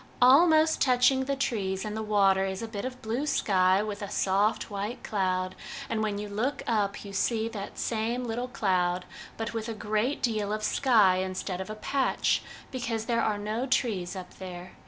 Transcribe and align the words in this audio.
Almost 0.19 0.81
touching 0.81 1.25
the 1.25 1.35
trees 1.35 1.85
in 1.85 1.93
the 1.93 2.01
water 2.01 2.43
is 2.43 2.63
a 2.63 2.67
bit 2.67 2.85
of 2.85 3.03
blue 3.03 3.27
sky 3.27 3.83
with 3.83 4.01
a 4.01 4.09
soft 4.09 4.71
white 4.71 5.03
cloud; 5.03 5.53
and 5.91 6.01
when 6.01 6.17
you 6.17 6.27
look 6.27 6.63
up 6.65 7.05
you 7.05 7.13
see 7.13 7.47
that 7.49 7.77
same 7.77 8.23
little 8.23 8.47
cloud, 8.47 9.05
but 9.37 9.53
with 9.53 9.69
a 9.69 9.75
great 9.75 10.23
deal 10.23 10.51
of 10.51 10.63
sky 10.63 11.17
instead 11.17 11.61
of 11.61 11.69
a 11.69 11.75
patch, 11.75 12.41
because 12.71 13.05
there 13.05 13.21
are 13.21 13.37
no 13.37 13.67
trees 13.67 14.15
up 14.15 14.39
there. 14.39 14.71